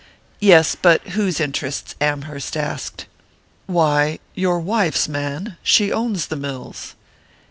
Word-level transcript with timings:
"Yes; 0.39 0.73
but 0.73 1.09
whose 1.09 1.39
interests?" 1.39 1.93
Amherst 2.01 2.57
asked. 2.57 3.05
"Why 3.67 4.17
your 4.33 4.59
wife's, 4.59 5.07
man! 5.07 5.57
She 5.61 5.91
owns 5.93 6.25
the 6.25 6.35
mills." 6.37 6.95